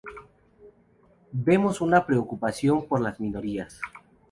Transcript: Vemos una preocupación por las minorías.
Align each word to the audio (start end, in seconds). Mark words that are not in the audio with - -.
Vemos 1.31 1.79
una 1.79 2.07
preocupación 2.07 2.87
por 2.87 3.01
las 3.01 3.19
minorías. 3.19 3.79